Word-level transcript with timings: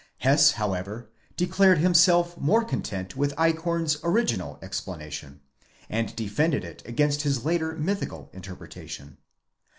Hess 0.17 0.53
however 0.53 1.11
declared 1.37 1.77
himself 1.77 2.35
more 2.35 2.63
content 2.65 3.15
with 3.15 3.35
Eichhorn's 3.37 3.99
original 4.03 4.57
explanation, 4.63 5.41
and 5.91 6.15
defended 6.15 6.63
it 6.63 6.81
against 6.87 7.21
his 7.21 7.41
Jater 7.43 7.73
mythical 7.77 8.31
interpretation. 8.33 9.19